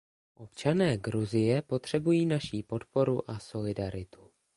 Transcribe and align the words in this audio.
Občané 0.35 0.97
Gruzie 0.97 1.61
potřebují 1.61 2.25
naši 2.25 2.63
podporu 2.63 3.31
a 3.31 3.39
solidaritu. 3.39 4.31